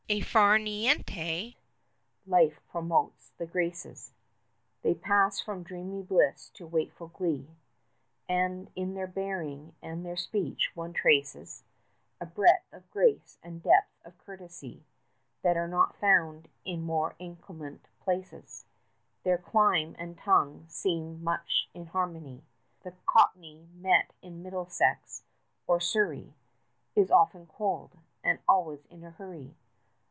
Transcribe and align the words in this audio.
A 0.09 0.19
far 0.19 0.57
niente 0.57 1.55
life 2.25 2.59
promotes 2.69 3.29
the 3.37 3.45
graces; 3.45 4.11
They 4.81 4.93
pass 4.93 5.39
from 5.39 5.63
dreamy 5.63 6.03
bliss 6.03 6.49
to 6.55 6.67
wakeful 6.67 7.07
glee, 7.07 7.45
10 8.27 8.27
And 8.27 8.69
in 8.75 8.93
their 8.93 9.07
bearing 9.07 9.73
and 9.81 10.05
their 10.05 10.17
speech 10.17 10.69
one 10.75 10.91
traces 10.91 11.63
A 12.19 12.25
breadth 12.25 12.65
of 12.73 12.91
grace 12.91 13.37
and 13.41 13.63
depth 13.63 13.93
of 14.03 14.17
courtesy 14.17 14.83
That 15.43 15.55
are 15.55 15.69
not 15.69 15.95
found 15.95 16.49
in 16.65 16.81
more 16.81 17.15
inclement 17.17 17.87
places; 18.03 18.65
Their 19.23 19.37
clime 19.37 19.95
and 19.97 20.17
tongue 20.17 20.65
seem 20.67 21.23
much 21.23 21.69
in 21.73 21.85
harmony: 21.85 22.43
The 22.83 22.91
Cockney 23.05 23.69
met 23.73 24.11
in 24.21 24.43
Middlesex, 24.43 25.23
or 25.67 25.79
Surrey, 25.79 26.33
15 26.95 27.03
Is 27.05 27.11
often 27.11 27.45
cold 27.47 27.97
and 28.21 28.39
always 28.45 28.85
in 28.87 29.05
a 29.05 29.11
hurry. 29.11 29.55